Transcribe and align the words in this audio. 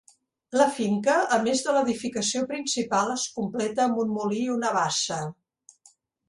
La 0.59 0.65
finca, 0.77 1.17
a 1.35 1.37
més 1.43 1.61
de 1.65 1.75
l'edificació 1.75 2.41
principal 2.53 3.13
es 3.17 3.27
completa 3.37 3.85
amb 3.85 4.01
un 4.05 4.11
molí 4.17 4.41
i 4.47 4.49
una 4.55 4.73
bassa. 4.79 5.21